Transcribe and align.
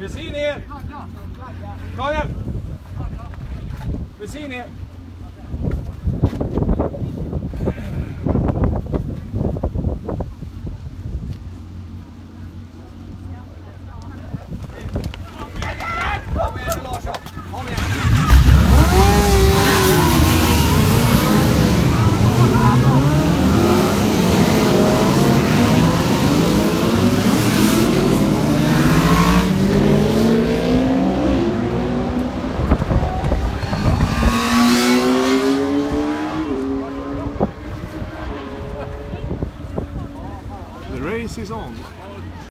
Bensin 0.00 0.32
ner! 0.32 0.60
Kom 1.96 2.10
igen! 2.10 2.28
Bensin 4.20 4.50
ner! 4.50 4.66
The 41.00 41.06
race 41.06 41.38
is 41.38 41.50
on. 41.50 41.74